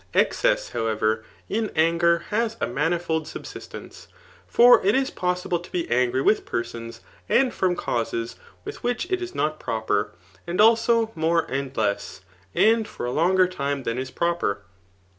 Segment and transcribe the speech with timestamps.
[0.15, 4.07] Excess^ however, in anger has a manifold subsistence.
[4.47, 8.35] For it k^ possible to be angry with persons and from causes
[8.65, 10.09] witb* which it k not proper^
[10.47, 12.21] and also more and less,
[12.55, 14.63] and for 9^ longer time than is proper.